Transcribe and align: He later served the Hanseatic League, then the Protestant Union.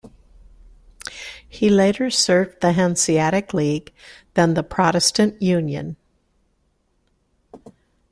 He 1.47 1.69
later 1.69 2.09
served 2.09 2.59
the 2.59 2.71
Hanseatic 2.73 3.53
League, 3.53 3.93
then 4.33 4.55
the 4.55 4.63
Protestant 4.63 5.39
Union. 5.39 5.95